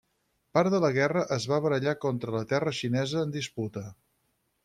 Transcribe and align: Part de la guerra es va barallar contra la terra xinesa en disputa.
Part 0.57 0.71
de 0.75 0.79
la 0.83 0.89
guerra 0.95 1.21
es 1.35 1.45
va 1.51 1.59
barallar 1.65 1.93
contra 2.07 2.35
la 2.37 2.43
terra 2.55 2.73
xinesa 2.79 3.23
en 3.27 3.37
disputa. 3.39 3.87